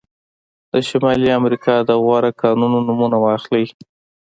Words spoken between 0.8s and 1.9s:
شمالي امریکا